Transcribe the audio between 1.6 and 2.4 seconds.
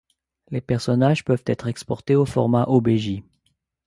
exportés au